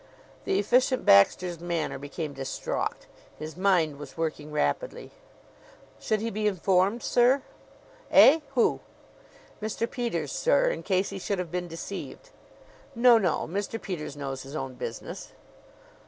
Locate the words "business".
14.73-15.33